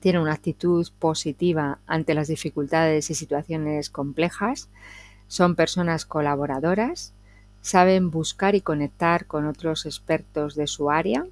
tienen 0.00 0.22
una 0.22 0.32
actitud 0.32 0.86
positiva 0.98 1.78
ante 1.86 2.14
las 2.14 2.28
dificultades 2.28 3.10
y 3.10 3.14
situaciones 3.14 3.90
complejas, 3.90 4.68
son 5.28 5.56
personas 5.56 6.04
colaboradoras, 6.04 7.12
saben 7.60 8.10
buscar 8.10 8.54
y 8.54 8.60
conectar 8.60 9.26
con 9.26 9.46
otros 9.46 9.86
expertos 9.86 10.54
de 10.54 10.66
su 10.66 10.90
área, 10.90 11.26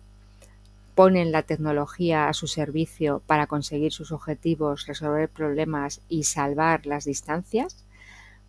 ponen 0.94 1.32
la 1.32 1.42
tecnología 1.42 2.28
a 2.28 2.34
su 2.34 2.46
servicio 2.46 3.22
para 3.26 3.46
conseguir 3.46 3.92
sus 3.92 4.12
objetivos, 4.12 4.86
resolver 4.86 5.28
problemas 5.28 6.00
y 6.08 6.24
salvar 6.24 6.86
las 6.86 7.04
distancias, 7.04 7.84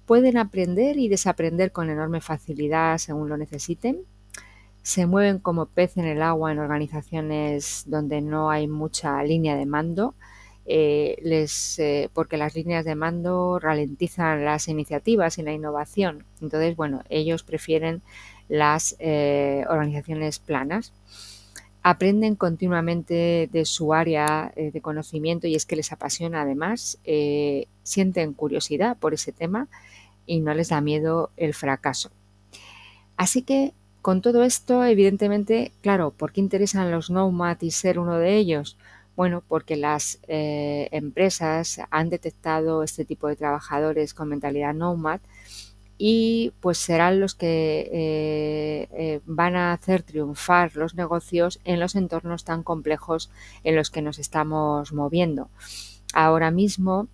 pueden 0.05 0.37
aprender 0.37 0.97
y 0.97 1.09
desaprender 1.09 1.71
con 1.71 1.89
enorme 1.89 2.21
facilidad 2.21 2.97
según 2.99 3.29
lo 3.29 3.37
necesiten, 3.37 4.01
se 4.85 5.07
mueven 5.07 5.39
como 5.39 5.65
pez 5.65 5.97
en 5.97 6.05
el 6.05 6.21
agua 6.21 6.51
en 6.51 6.59
organizaciones 6.59 7.85
donde 7.87 8.21
no 8.21 8.51
hay 8.51 8.67
mucha 8.67 9.23
línea 9.23 9.55
de 9.55 9.65
mando, 9.65 10.13
eh, 10.67 11.17
les, 11.23 11.79
eh, 11.79 12.11
porque 12.13 12.37
las 12.37 12.53
líneas 12.53 12.85
de 12.85 12.93
mando 12.93 13.57
ralentizan 13.57 14.45
las 14.45 14.67
iniciativas 14.67 15.39
y 15.39 15.41
la 15.41 15.53
innovación. 15.53 16.23
Entonces, 16.39 16.75
bueno, 16.75 17.01
ellos 17.09 17.41
prefieren 17.41 18.03
las 18.47 18.95
eh, 18.99 19.65
organizaciones 19.67 20.37
planas. 20.37 20.93
Aprenden 21.81 22.35
continuamente 22.35 23.49
de 23.51 23.65
su 23.65 23.91
área 23.91 24.53
de 24.55 24.81
conocimiento 24.81 25.47
y 25.47 25.55
es 25.55 25.65
que 25.65 25.75
les 25.75 25.91
apasiona 25.91 26.41
además, 26.43 26.99
sienten 27.83 28.33
curiosidad 28.33 28.97
por 28.97 29.15
ese 29.15 29.31
tema 29.31 29.67
y 30.27 30.41
no 30.41 30.53
les 30.53 30.69
da 30.69 30.81
miedo 30.81 31.31
el 31.37 31.55
fracaso. 31.55 32.11
Así 33.17 33.43
que 33.43 33.73
con 34.05 34.21
todo 34.21 34.43
esto, 34.43 34.85
evidentemente, 34.85 35.71
claro, 35.81 36.11
¿por 36.11 36.31
qué 36.31 36.39
interesan 36.39 36.91
los 36.91 37.09
Nomad 37.09 37.59
y 37.61 37.71
ser 37.71 37.97
uno 37.97 38.19
de 38.19 38.37
ellos? 38.37 38.77
Bueno, 39.15 39.41
porque 39.47 39.77
las 39.77 40.19
eh, 40.27 40.89
empresas 40.91 41.81
han 41.89 42.11
detectado 42.11 42.83
este 42.83 43.03
tipo 43.03 43.27
de 43.27 43.35
trabajadores 43.35 44.13
con 44.13 44.29
mentalidad 44.29 44.75
nomad 44.75 45.21
y 45.97 46.53
pues 46.59 46.77
serán 46.77 47.19
los 47.19 47.33
que 47.33 47.89
eh, 47.91 48.89
eh, 48.91 49.21
van 49.25 49.55
a 49.55 49.73
hacer 49.73 50.03
triunfar 50.03 50.75
los 50.75 50.93
negocios 50.93 51.59
en 51.63 51.79
los 51.79 51.95
entornos 51.95 52.43
tan 52.43 52.61
complejos 52.61 53.31
en 53.63 53.75
los 53.75 53.89
que 53.89 54.03
nos 54.03 54.19
estamos 54.19 54.93
moviendo. 54.93 55.49
Ahora 56.13 56.51
mismo 56.51 57.07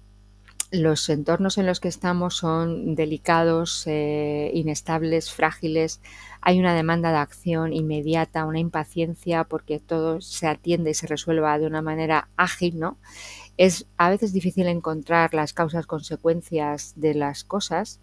los 0.71 1.09
entornos 1.09 1.57
en 1.57 1.65
los 1.65 1.81
que 1.81 1.89
estamos 1.89 2.37
son 2.37 2.95
delicados, 2.95 3.83
eh, 3.87 4.51
inestables, 4.53 5.31
frágiles. 5.31 5.99
Hay 6.41 6.59
una 6.59 6.73
demanda 6.73 7.11
de 7.11 7.17
acción 7.17 7.73
inmediata, 7.73 8.45
una 8.45 8.59
impaciencia 8.59 9.43
porque 9.43 9.79
todo 9.79 10.21
se 10.21 10.47
atiende 10.47 10.91
y 10.91 10.93
se 10.93 11.07
resuelva 11.07 11.59
de 11.59 11.67
una 11.67 11.81
manera 11.81 12.29
ágil, 12.37 12.79
¿no? 12.79 12.97
Es 13.57 13.85
a 13.97 14.09
veces 14.09 14.31
difícil 14.31 14.67
encontrar 14.67 15.33
las 15.33 15.51
causas, 15.53 15.85
consecuencias 15.85 16.93
de 16.95 17.15
las 17.15 17.43
cosas. 17.43 17.99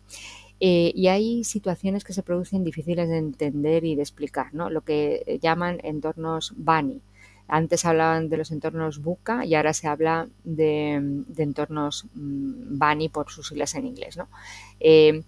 Eh, 0.61 0.93
y 0.95 1.09
hay 1.09 1.45
situaciones 1.45 2.05
que 2.05 2.13
se 2.13 2.23
producen 2.23 2.65
difíciles 2.65 3.09
de 3.09 3.19
entender 3.19 3.85
y 3.85 3.95
de 3.95 4.03
explicar, 4.03 4.53
¿no? 4.53 4.71
lo 4.71 4.81
que 4.81 5.39
llaman 5.41 5.79
entornos 5.85 6.53
bunny, 6.57 7.01
Antes 7.49 7.87
hablaban 7.87 8.29
de 8.29 8.37
los 8.37 8.51
entornos 8.51 9.01
buca 9.01 9.45
y 9.47 9.55
ahora 9.55 9.73
se 9.73 9.89
habla 9.89 10.29
de, 10.45 11.25
entornos 11.37 12.05
mm, 12.15 12.79
BANI 12.79 13.09
por 13.09 13.31
sus 13.31 13.49
siglas 13.49 13.75
en 13.75 13.87
inglés. 13.87 14.19
Eh, 14.81 15.25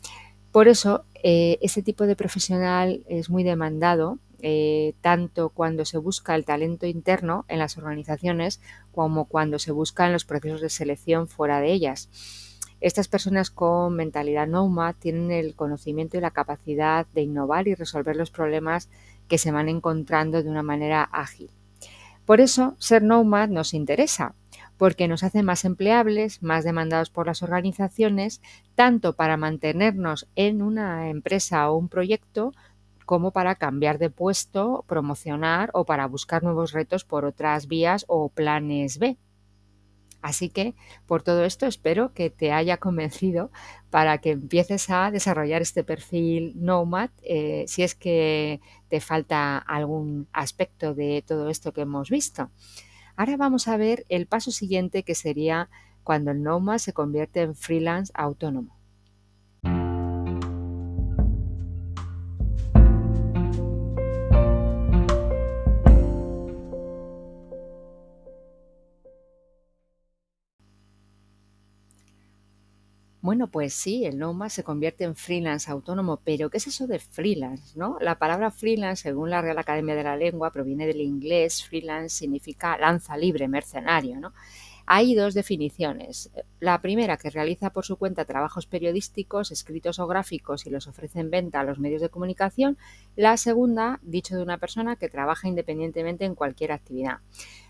por 0.52 0.68
eso, 0.68 1.04
eh, 1.22 1.58
ese 1.62 1.82
tipo 1.82 2.06
de 2.06 2.16
profesional 2.16 3.04
es 3.08 3.30
muy 3.30 3.42
demandado, 3.42 4.18
eh, 4.42 4.94
tanto 5.00 5.48
cuando 5.50 5.84
se 5.84 5.96
busca 5.98 6.34
el 6.34 6.44
talento 6.44 6.86
interno 6.86 7.44
en 7.48 7.58
las 7.58 7.78
organizaciones 7.78 8.60
como 8.92 9.26
cuando 9.26 9.58
se 9.58 9.72
busca 9.72 10.06
en 10.06 10.12
los 10.12 10.24
procesos 10.24 10.60
de 10.60 10.70
selección 10.70 11.28
fuera 11.28 11.60
de 11.60 11.72
ellas. 11.72 12.10
Estas 12.80 13.08
personas 13.08 13.50
con 13.50 13.94
mentalidad 13.94 14.46
nomad 14.46 14.94
tienen 14.94 15.30
el 15.30 15.54
conocimiento 15.54 16.16
y 16.16 16.20
la 16.20 16.30
capacidad 16.30 17.06
de 17.14 17.22
innovar 17.22 17.68
y 17.68 17.74
resolver 17.74 18.16
los 18.16 18.30
problemas 18.30 18.88
que 19.28 19.38
se 19.38 19.52
van 19.52 19.68
encontrando 19.68 20.42
de 20.42 20.48
una 20.48 20.62
manera 20.62 21.02
ágil. 21.02 21.50
Por 22.30 22.40
eso, 22.40 22.76
ser 22.78 23.02
nomad 23.02 23.48
nos 23.48 23.74
interesa, 23.74 24.36
porque 24.76 25.08
nos 25.08 25.24
hace 25.24 25.42
más 25.42 25.64
empleables, 25.64 26.44
más 26.44 26.62
demandados 26.62 27.10
por 27.10 27.26
las 27.26 27.42
organizaciones, 27.42 28.40
tanto 28.76 29.16
para 29.16 29.36
mantenernos 29.36 30.28
en 30.36 30.62
una 30.62 31.08
empresa 31.10 31.68
o 31.68 31.76
un 31.76 31.88
proyecto, 31.88 32.52
como 33.04 33.32
para 33.32 33.56
cambiar 33.56 33.98
de 33.98 34.10
puesto, 34.10 34.84
promocionar 34.86 35.70
o 35.74 35.84
para 35.84 36.06
buscar 36.06 36.44
nuevos 36.44 36.70
retos 36.70 37.04
por 37.04 37.24
otras 37.24 37.66
vías 37.66 38.04
o 38.06 38.28
planes 38.28 39.00
B. 39.00 39.16
Así 40.22 40.50
que 40.50 40.74
por 41.06 41.22
todo 41.22 41.44
esto 41.44 41.66
espero 41.66 42.12
que 42.12 42.30
te 42.30 42.52
haya 42.52 42.76
convencido 42.76 43.50
para 43.88 44.18
que 44.18 44.32
empieces 44.32 44.90
a 44.90 45.10
desarrollar 45.10 45.62
este 45.62 45.82
perfil 45.82 46.52
Nomad 46.56 47.10
eh, 47.22 47.64
si 47.68 47.82
es 47.82 47.94
que 47.94 48.60
te 48.88 49.00
falta 49.00 49.58
algún 49.58 50.28
aspecto 50.32 50.94
de 50.94 51.24
todo 51.26 51.48
esto 51.48 51.72
que 51.72 51.82
hemos 51.82 52.10
visto. 52.10 52.50
Ahora 53.16 53.36
vamos 53.36 53.68
a 53.68 53.76
ver 53.76 54.04
el 54.08 54.26
paso 54.26 54.50
siguiente 54.50 55.02
que 55.02 55.14
sería 55.14 55.68
cuando 56.04 56.30
el 56.30 56.42
Nomad 56.42 56.78
se 56.78 56.92
convierte 56.92 57.42
en 57.42 57.54
freelance 57.54 58.12
autónomo. 58.14 58.79
Bueno, 73.30 73.46
pues 73.46 73.74
sí, 73.74 74.04
el 74.06 74.18
Nomad 74.18 74.48
se 74.48 74.64
convierte 74.64 75.04
en 75.04 75.14
freelance 75.14 75.70
autónomo, 75.70 76.18
pero 76.24 76.50
¿qué 76.50 76.56
es 76.56 76.66
eso 76.66 76.88
de 76.88 76.98
freelance? 76.98 77.78
¿no? 77.78 77.96
La 78.00 78.18
palabra 78.18 78.50
freelance, 78.50 79.04
según 79.04 79.30
la 79.30 79.40
Real 79.40 79.56
Academia 79.56 79.94
de 79.94 80.02
la 80.02 80.16
Lengua, 80.16 80.50
proviene 80.50 80.84
del 80.84 81.00
inglés. 81.00 81.64
Freelance 81.64 82.16
significa 82.16 82.76
lanza 82.76 83.16
libre, 83.16 83.46
mercenario. 83.46 84.18
¿no? 84.18 84.32
Hay 84.92 85.14
dos 85.14 85.34
definiciones. 85.34 86.32
La 86.58 86.82
primera, 86.82 87.16
que 87.16 87.30
realiza 87.30 87.70
por 87.70 87.84
su 87.84 87.96
cuenta 87.96 88.24
trabajos 88.24 88.66
periodísticos, 88.66 89.52
escritos 89.52 90.00
o 90.00 90.08
gráficos 90.08 90.66
y 90.66 90.70
los 90.70 90.88
ofrece 90.88 91.20
en 91.20 91.30
venta 91.30 91.60
a 91.60 91.64
los 91.64 91.78
medios 91.78 92.02
de 92.02 92.08
comunicación. 92.08 92.76
La 93.14 93.36
segunda, 93.36 94.00
dicho 94.02 94.34
de 94.34 94.42
una 94.42 94.58
persona 94.58 94.96
que 94.96 95.08
trabaja 95.08 95.46
independientemente 95.46 96.24
en 96.24 96.34
cualquier 96.34 96.72
actividad. 96.72 97.18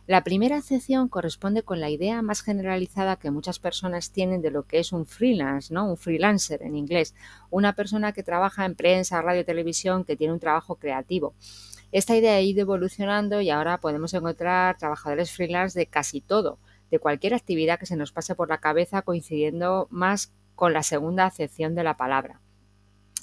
La 0.06 0.24
primera 0.24 0.56
acepción 0.56 1.08
corresponde 1.08 1.62
con 1.62 1.78
la 1.78 1.90
idea 1.90 2.22
más 2.22 2.40
generalizada 2.40 3.16
que 3.16 3.30
muchas 3.30 3.58
personas 3.58 4.12
tienen 4.12 4.40
de 4.40 4.50
lo 4.50 4.62
que 4.62 4.78
es 4.78 4.90
un 4.90 5.04
freelance, 5.04 5.74
¿no? 5.74 5.90
Un 5.90 5.98
freelancer 5.98 6.62
en 6.62 6.74
inglés, 6.74 7.14
una 7.50 7.74
persona 7.74 8.12
que 8.12 8.22
trabaja 8.22 8.64
en 8.64 8.76
prensa, 8.76 9.20
radio, 9.20 9.44
televisión, 9.44 10.04
que 10.04 10.16
tiene 10.16 10.32
un 10.32 10.40
trabajo 10.40 10.76
creativo. 10.76 11.34
Esta 11.92 12.16
idea 12.16 12.36
ha 12.36 12.40
ido 12.40 12.62
evolucionando 12.62 13.42
y 13.42 13.50
ahora 13.50 13.78
podemos 13.78 14.14
encontrar 14.14 14.78
trabajadores 14.78 15.32
freelance 15.32 15.78
de 15.78 15.84
casi 15.84 16.22
todo, 16.22 16.58
de 16.90 16.98
cualquier 16.98 17.34
actividad 17.34 17.78
que 17.78 17.86
se 17.86 17.96
nos 17.96 18.12
pase 18.12 18.34
por 18.34 18.48
la 18.48 18.58
cabeza, 18.58 19.02
coincidiendo 19.02 19.88
más 19.90 20.32
con 20.54 20.72
la 20.72 20.82
segunda 20.82 21.26
acepción 21.26 21.74
de 21.74 21.84
la 21.84 21.96
palabra. 21.96 22.40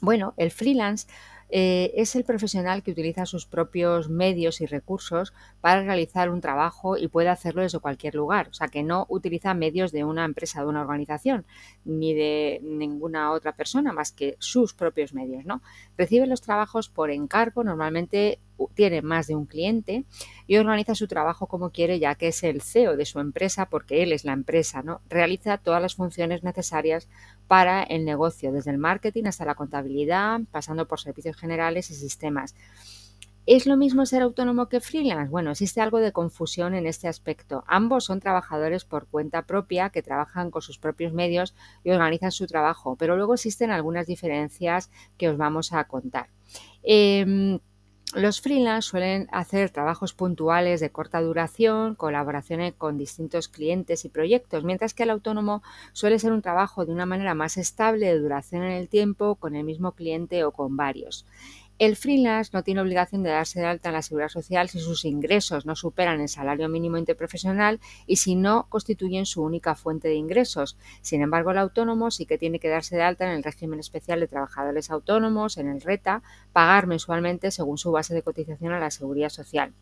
Bueno, 0.01 0.33
el 0.38 0.51
freelance 0.51 1.07
eh, 1.50 1.93
es 1.95 2.15
el 2.15 2.25
profesional 2.25 2.83
que 2.83 2.91
utiliza 2.91 3.25
sus 3.25 3.45
propios 3.45 4.09
medios 4.09 4.59
y 4.59 4.65
recursos 4.65 5.33
para 5.62 5.81
realizar 5.81 6.29
un 6.29 6.41
trabajo 6.41 6.97
y 6.97 7.07
puede 7.07 7.29
hacerlo 7.29 7.62
desde 7.62 7.79
cualquier 7.79 8.15
lugar. 8.15 8.50
O 8.50 8.53
sea, 8.53 8.67
que 8.67 8.83
no 8.83 9.05
utiliza 9.09 9.53
medios 9.53 9.91
de 9.91 10.03
una 10.03 10.25
empresa, 10.25 10.62
de 10.62 10.67
una 10.67 10.81
organización, 10.81 11.45
ni 11.86 12.13
de 12.13 12.59
ninguna 12.63 13.31
otra 13.31 13.55
persona 13.55 13.93
más 13.93 14.12
que 14.12 14.36
sus 14.39 14.74
propios 14.74 15.13
medios. 15.13 15.45
¿no? 15.45 15.62
Recibe 15.97 16.27
los 16.27 16.41
trabajos 16.41 16.89
por 16.89 17.12
encargo, 17.12 17.63
normalmente 17.63 18.39
tiene 18.74 19.02
más 19.02 19.28
de 19.28 19.36
un 19.36 19.46
cliente 19.46 20.06
y 20.48 20.58
organiza 20.58 20.96
su 20.96 21.08
trabajo 21.08 21.48
como 21.48 21.72
quiere, 21.72 22.00
ya 22.00 22.15
que 22.15 22.30
es 22.30 22.43
el 22.43 22.62
CEO 22.62 22.98
de 22.98 23.06
su 23.06 23.20
empresa, 23.20 23.67
porque 23.70 24.04
él 24.04 24.12
es 24.12 24.26
la 24.26 24.34
empresa, 24.34 24.82
¿no? 24.82 25.02
Realiza 25.10 25.58
todas 25.58 25.82
las 25.82 25.96
funciones 25.96 26.43
necesarias 26.43 27.08
para 27.48 27.84
el 27.84 28.06
negocio, 28.06 28.52
desde 28.52 28.72
el 28.72 28.78
marketing 28.78 29.26
hasta 29.26 29.46
la 29.46 29.56
contabilidad, 29.56 30.41
pasando 30.52 30.88
por 30.88 31.00
servicios 31.00 31.38
generales 31.38 31.89
y 31.91 31.96
sistemas. 31.96 32.56
¿Es 33.48 33.65
lo 33.65 33.78
mismo 33.78 34.06
ser 34.06 34.24
autónomo 34.24 34.67
que 34.67 34.82
freelance? 34.82 35.32
Bueno, 35.32 35.52
existe 35.52 35.80
algo 35.80 36.00
de 36.00 36.12
confusión 36.12 36.76
en 36.76 36.86
este 36.86 37.08
aspecto. 37.08 37.63
Ambos 37.65 38.04
son 38.04 38.20
trabajadores 38.20 38.84
por 38.84 39.08
cuenta 39.08 39.43
propia 39.43 39.89
que 39.89 40.04
trabajan 40.04 40.52
con 40.52 40.62
sus 40.62 40.78
propios 40.78 41.13
medios 41.13 41.56
y 41.86 41.91
organizan 41.91 42.34
su 42.34 42.46
trabajo, 42.46 42.98
pero 42.98 43.15
luego 43.15 43.36
existen 43.36 43.72
algunas 43.72 44.06
diferencias 44.06 44.91
que 45.17 45.30
os 45.30 45.38
vamos 45.38 45.72
a 45.72 45.86
contar. 45.86 46.28
Em, 46.84 47.60
los 48.13 48.39
freelance 48.39 48.88
suelen 48.88 49.28
hacer 49.32 49.70
trabajos 49.70 50.13
puntuales 50.13 50.80
de 50.80 50.89
corta 50.89 51.22
duración, 51.22 51.93
colaboraciones 51.96 52.74
con 52.74 52.98
distintos 52.98 53.50
clientes 53.50 54.06
y 54.06 54.10
proyectos, 54.10 54.63
mientras 54.63 54.93
que 54.93 55.04
el 55.04 55.10
autónomo 55.10 55.62
suele 55.91 56.17
ser 56.17 56.32
un 56.32 56.41
trabajo 56.41 56.86
de 56.86 56.93
una 56.93 57.06
manera 57.06 57.34
más 57.34 57.58
estable 57.58 58.06
de 58.06 58.17
duración 58.17 58.63
en 58.63 58.72
el 58.72 58.88
tiempo, 58.88 59.36
con 59.36 59.56
el 59.56 59.65
mismo 59.65 59.91
cliente 59.91 60.46
o 60.46 60.52
con 60.52 60.78
varios. 60.78 61.26
El 61.79 61.95
freelance 61.95 62.49
no 62.53 62.63
tiene 62.63 62.81
obligación 62.81 63.21
de 63.21 63.29
darse 63.29 63.59
de 63.59 63.67
alta 63.67 63.89
en 63.89 63.93
la 63.93 64.01
seguridad 64.01 64.29
social 64.29 64.67
si 64.67 64.79
sus 64.79 65.05
ingresos 65.05 65.67
no 65.67 65.75
superan 65.75 66.19
el 66.21 66.27
salario 66.27 66.69
mínimo 66.69 66.97
interprofesional 66.97 67.79
y 68.07 68.15
si 68.15 68.35
no 68.35 68.65
constituyen 68.69 69.27
su 69.27 69.43
única 69.43 69.75
fuente 69.75 70.07
de 70.07 70.15
ingresos. 70.15 70.75
Sin 71.01 71.21
embargo, 71.21 71.51
el 71.51 71.59
autónomo 71.59 72.09
sí 72.09 72.25
que 72.25 72.39
tiene 72.39 72.59
que 72.59 72.69
darse 72.69 72.95
de 72.95 73.03
alta 73.03 73.25
en 73.25 73.37
el 73.37 73.43
régimen 73.43 73.79
especial 73.79 74.19
de 74.19 74.27
trabajadores 74.27 74.89
autónomos, 74.89 75.57
en 75.57 75.67
el 75.67 75.81
RETA, 75.81 76.23
pagar 76.51 76.87
mensualmente 76.87 77.51
según 77.51 77.77
su 77.77 77.91
base 77.91 78.15
de 78.15 78.23
cotización 78.23 78.73
a 78.73 78.79
la 78.79 78.89
seguridad 78.89 79.29
social. 79.29 79.73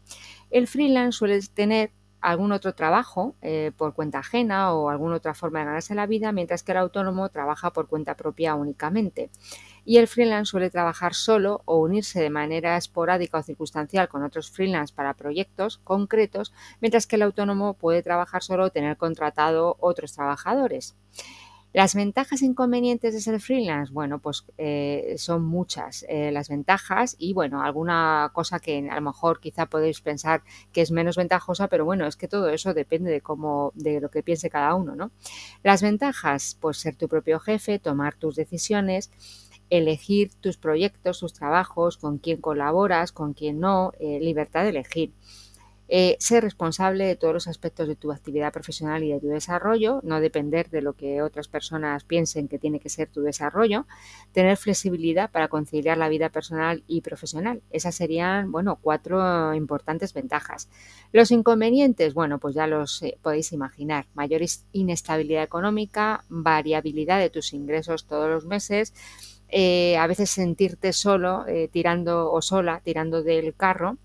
El 0.51 0.67
freelance 0.67 1.17
suele 1.17 1.39
tener 1.53 1.91
algún 2.25 2.51
otro 2.51 2.73
trabajo 2.73 3.35
eh, 3.41 3.71
por 3.77 3.93
cuenta 3.93 4.19
ajena 4.19 4.73
o 4.73 4.89
alguna 4.89 5.17
otra 5.17 5.35
forma 5.35 5.59
de 5.59 5.65
ganarse 5.65 5.93
la 5.93 6.07
vida, 6.07 6.31
mientras 6.31 6.63
que 6.63 6.71
el 6.71 6.79
autónomo 6.79 7.29
trabaja 7.29 7.71
por 7.71 7.87
cuenta 7.87 8.15
propia 8.15 8.55
únicamente. 8.55 9.29
Y 9.85 9.97
el 9.97 10.07
freelance 10.07 10.49
suele 10.49 10.69
trabajar 10.69 11.13
solo 11.13 11.61
o 11.65 11.77
unirse 11.77 12.19
de 12.19 12.29
manera 12.29 12.75
esporádica 12.75 13.37
o 13.37 13.43
circunstancial 13.43 14.09
con 14.09 14.23
otros 14.23 14.49
freelance 14.49 14.93
para 14.93 15.13
proyectos 15.13 15.77
concretos, 15.77 16.53
mientras 16.81 17.07
que 17.07 17.15
el 17.15 17.21
autónomo 17.21 17.75
puede 17.75 18.03
trabajar 18.03 18.43
solo 18.43 18.65
o 18.65 18.69
tener 18.71 18.97
contratado 18.97 19.77
otros 19.79 20.13
trabajadores. 20.13 20.95
Las 21.75 21.93
ventajas 21.93 22.41
e 22.41 22.45
inconvenientes 22.45 23.13
de 23.13 23.19
ser 23.19 23.37
freelance, 23.41 23.91
bueno, 23.91 24.19
pues 24.19 24.45
eh, 24.57 25.15
son 25.17 25.43
muchas 25.43 26.05
eh, 26.07 26.31
las 26.31 26.47
ventajas 26.47 27.17
y 27.19 27.33
bueno, 27.33 27.61
alguna 27.61 28.31
cosa 28.33 28.61
que 28.61 28.87
a 28.89 28.95
lo 28.95 29.01
mejor 29.01 29.41
quizá 29.41 29.65
podéis 29.65 29.99
pensar 29.99 30.41
que 30.71 30.79
es 30.79 30.91
menos 30.91 31.17
ventajosa, 31.17 31.67
pero 31.67 31.83
bueno, 31.83 32.07
es 32.07 32.15
que 32.15 32.29
todo 32.29 32.47
eso 32.47 32.73
depende 32.73 33.11
de 33.11 33.19
cómo, 33.19 33.73
de 33.75 33.99
lo 33.99 34.09
que 34.09 34.23
piense 34.23 34.49
cada 34.49 34.73
uno, 34.73 34.95
¿no? 34.95 35.11
Las 35.63 35.81
ventajas, 35.81 36.57
pues 36.61 36.77
ser 36.77 36.95
tu 36.95 37.09
propio 37.09 37.41
jefe, 37.41 37.77
tomar 37.77 38.15
tus 38.15 38.37
decisiones, 38.37 39.11
elegir 39.69 40.31
tus 40.35 40.57
proyectos, 40.57 41.19
tus 41.19 41.33
trabajos, 41.33 41.97
con 41.97 42.17
quién 42.17 42.41
colaboras, 42.41 43.11
con 43.11 43.33
quién 43.33 43.59
no, 43.59 43.91
eh, 43.99 44.19
libertad 44.19 44.63
de 44.63 44.69
elegir. 44.69 45.13
Eh, 45.87 46.17
ser 46.19 46.43
responsable 46.43 47.05
de 47.05 47.15
todos 47.15 47.33
los 47.33 47.47
aspectos 47.47 47.87
de 47.87 47.95
tu 47.95 48.11
actividad 48.11 48.51
profesional 48.51 49.03
y 49.03 49.11
de 49.11 49.19
tu 49.19 49.27
desarrollo, 49.27 49.99
no 50.03 50.19
depender 50.19 50.71
de 50.71 50.81
lo 50.81 50.93
que 50.93 51.21
otras 51.21 51.47
personas 51.47 52.03
piensen 52.03 52.47
que 52.47 52.57
tiene 52.57 52.79
que 52.79 52.89
ser 52.89 53.07
tu 53.07 53.21
desarrollo, 53.21 53.85
tener 54.31 54.57
flexibilidad 54.57 55.29
para 55.29 55.47
conciliar 55.47 55.99
la 55.99 56.09
vida 56.09 56.29
personal 56.29 56.83
y 56.87 57.01
profesional. 57.01 57.61
Esas 57.69 57.93
serían, 57.93 58.51
bueno, 58.51 58.79
cuatro 58.81 59.53
importantes 59.53 60.13
ventajas. 60.13 60.69
Los 61.11 61.29
inconvenientes, 61.29 62.15
bueno, 62.15 62.39
pues 62.39 62.55
ya 62.55 62.65
los 62.65 63.03
eh, 63.03 63.19
podéis 63.21 63.51
imaginar. 63.53 64.07
Mayor 64.15 64.41
inestabilidad 64.71 65.43
económica, 65.43 66.23
variabilidad 66.29 67.19
de 67.19 67.29
tus 67.29 67.53
ingresos 67.53 68.07
todos 68.07 68.27
los 68.27 68.45
meses, 68.45 68.91
eh, 69.49 69.97
a 69.97 70.07
veces 70.07 70.29
sentirte 70.29 70.93
solo 70.93 71.45
tirando 71.71 72.31
o 72.31 72.41
sola 72.41 72.81
tirando 72.83 73.23
del 73.23 73.55
carro 73.55 73.97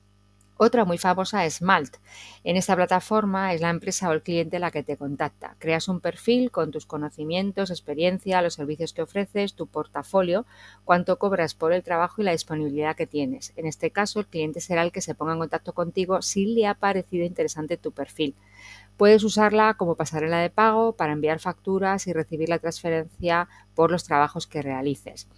Otra 0.65 0.85
muy 0.85 0.97
famosa 0.97 1.45
es 1.45 1.61
Malt. 1.61 1.97
En 2.45 2.57
esta 2.57 2.77
plataforma 2.77 3.53
es 3.53 3.61
la 3.61 3.71
empresa 3.71 4.09
o 4.09 4.13
el 4.13 4.23
cliente 4.23 4.61
la 4.61 4.71
que 4.71 4.85
te 4.85 4.97
contacta. 4.97 5.57
Creas 5.59 5.89
un 5.89 5.99
perfil 5.99 6.53
con 6.53 6.71
tus 6.71 6.87
conocimientos, 6.87 7.71
experiencia, 7.71 8.41
los 8.43 8.55
servicios 8.55 8.93
que 8.93 9.03
ofreces, 9.03 9.55
tu 9.55 9.67
portafolio, 9.67 10.47
cuánto 10.85 11.19
cobras 11.19 11.55
por 11.55 11.73
el 11.73 11.83
trabajo 11.83 12.23
y 12.23 12.27
la 12.27 12.31
disponibilidad 12.31 12.95
que 12.95 13.09
tienes. 13.09 13.53
En 13.57 13.67
este 13.67 13.91
caso, 13.91 14.21
el 14.21 14.27
cliente 14.27 14.61
será 14.61 14.83
el 14.83 14.93
que 14.93 15.01
se 15.01 15.17
ponga 15.17 15.33
en 15.33 15.41
contacto 15.41 15.73
contigo 15.73 16.23
si 16.23 16.47
le 16.47 16.69
ha 16.69 16.75
parecido 16.75 17.27
interesante 17.27 17.77
tu 17.77 17.91
perfil. 17.91 18.37
Puedes 18.97 19.25
usarla 19.25 19.75
como 19.75 19.97
pasarela 19.97 20.39
de 20.39 20.51
pago 20.51 20.93
para 20.95 21.13
enviar 21.13 21.41
facturas 21.41 22.07
y 22.07 22.13
recibir 22.13 22.49
la 22.49 22.59
transferencia 22.59 23.49
por 23.75 23.91
los 23.91 24.05
trabajos 24.05 24.47
que 24.47 24.63
realices. 24.63 25.29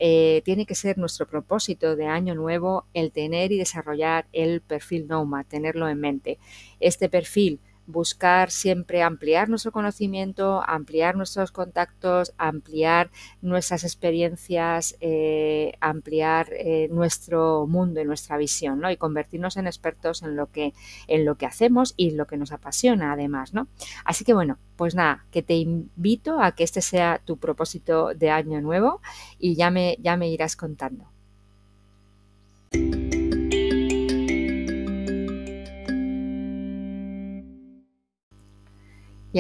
eh, 0.02 0.40
tiene 0.46 0.64
que 0.64 0.74
ser 0.74 0.96
nuestro 0.96 1.26
propósito 1.26 1.94
de 1.94 2.06
año 2.06 2.34
nuevo 2.34 2.86
el 2.94 3.12
tener 3.12 3.52
y 3.52 3.58
desarrollar 3.58 4.26
el 4.32 4.62
perfil 4.62 5.06
Nomad, 5.06 5.44
tenerlo 5.44 5.88
en 5.90 6.00
mente. 6.00 6.38
Este 6.80 7.10
perfil 7.10 7.60
buscar 7.90 8.50
siempre 8.50 9.02
ampliar 9.02 9.48
nuestro 9.48 9.72
conocimiento, 9.72 10.62
ampliar 10.66 11.16
nuestros 11.16 11.52
contactos, 11.52 12.32
ampliar 12.38 13.10
nuestras 13.42 13.84
experiencias, 13.84 14.96
eh, 15.00 15.72
ampliar 15.80 16.48
eh, 16.52 16.88
nuestro 16.90 17.66
mundo 17.66 18.00
y 18.00 18.04
nuestra 18.04 18.36
visión, 18.36 18.80
¿no? 18.80 18.90
Y 18.90 18.96
convertirnos 18.96 19.56
en 19.56 19.66
expertos 19.66 20.22
en 20.22 20.36
lo 20.36 20.50
que, 20.50 20.72
en 21.06 21.24
lo 21.24 21.36
que 21.36 21.46
hacemos 21.46 21.94
y 21.96 22.12
lo 22.12 22.26
que 22.26 22.36
nos 22.36 22.52
apasiona 22.52 23.12
además, 23.12 23.54
¿no? 23.54 23.68
Así 24.04 24.24
que 24.24 24.34
bueno, 24.34 24.58
pues 24.76 24.94
nada, 24.94 25.26
que 25.30 25.42
te 25.42 25.54
invito 25.54 26.40
a 26.40 26.52
que 26.52 26.64
este 26.64 26.82
sea 26.82 27.20
tu 27.24 27.38
propósito 27.38 28.14
de 28.14 28.30
año 28.30 28.60
nuevo 28.60 29.00
y 29.38 29.54
ya 29.54 29.70
me, 29.70 29.96
ya 30.00 30.16
me 30.16 30.28
irás 30.28 30.56
contando. 30.56 31.10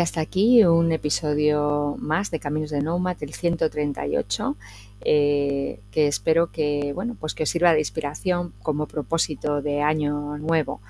Hasta 0.00 0.22
aquí 0.22 0.64
un 0.64 0.92
episodio 0.92 1.94
más 1.98 2.30
de 2.30 2.40
Caminos 2.40 2.70
de 2.70 2.80
Nomad, 2.80 3.16
el 3.20 3.34
138, 3.34 4.56
eh, 5.02 5.80
que 5.90 6.06
espero 6.06 6.50
que, 6.50 6.92
bueno, 6.94 7.16
pues 7.20 7.34
que 7.34 7.42
os 7.42 7.50
sirva 7.50 7.72
de 7.72 7.80
inspiración 7.80 8.54
como 8.62 8.86
propósito 8.86 9.60
de 9.60 9.82
año 9.82 10.38
nuevo. 10.38 10.80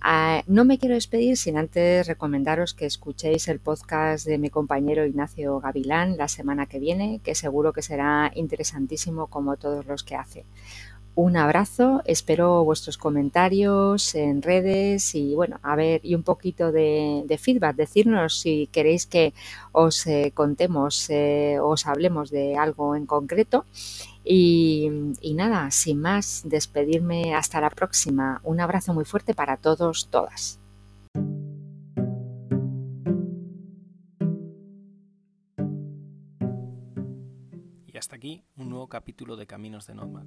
Ah, 0.00 0.42
no 0.46 0.64
me 0.64 0.78
quiero 0.78 0.94
despedir 0.94 1.36
sin 1.36 1.56
antes 1.56 2.06
recomendaros 2.06 2.74
que 2.74 2.86
escuchéis 2.86 3.48
el 3.48 3.58
podcast 3.58 4.24
de 4.26 4.38
mi 4.38 4.50
compañero 4.50 5.04
Ignacio 5.04 5.58
Gavilán 5.58 6.16
la 6.16 6.28
semana 6.28 6.66
que 6.66 6.78
viene, 6.78 7.20
que 7.24 7.34
seguro 7.34 7.72
que 7.72 7.82
será 7.82 8.30
interesantísimo 8.34 9.26
como 9.26 9.56
todos 9.56 9.86
los 9.86 10.04
que 10.04 10.14
hace 10.14 10.44
un 11.16 11.38
abrazo, 11.38 12.02
espero 12.04 12.62
vuestros 12.62 12.98
comentarios 12.98 14.14
en 14.14 14.42
redes 14.42 15.14
y 15.14 15.34
bueno, 15.34 15.58
a 15.62 15.74
ver, 15.74 16.02
y 16.04 16.14
un 16.14 16.22
poquito 16.22 16.72
de, 16.72 17.38
feedback, 17.40 17.74
decirnos 17.74 18.38
si 18.38 18.68
queréis 18.70 19.06
que 19.06 19.32
os 19.72 20.06
eh, 20.06 20.32
contemos, 20.34 21.08
eh, 21.08 21.58
os 21.60 21.86
hablemos 21.86 22.30
de 22.30 22.56
algo 22.56 22.94
en 22.94 23.06
concreto. 23.06 23.64
Y, 24.24 24.90
y 25.22 25.34
nada, 25.34 25.70
sin 25.70 26.00
más, 26.00 26.42
despedirme 26.44 27.34
hasta 27.34 27.62
la 27.62 27.70
próxima. 27.70 28.40
Un 28.44 28.60
abrazo 28.60 28.92
muy 28.92 29.06
fuerte 29.06 29.34
para 29.34 29.56
todos, 29.56 30.08
todas. 30.10 30.60
Y 37.86 37.96
hasta 37.96 38.16
aquí 38.16 38.44
un 38.56 38.68
nuevo 38.68 38.88
capítulo 38.88 39.36
de 39.36 39.46
Caminos 39.46 39.86
de 39.86 39.94
Nomad 39.94 40.26